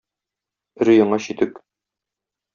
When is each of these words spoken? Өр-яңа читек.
Өр-яңа 0.85 1.21
читек. 1.27 1.61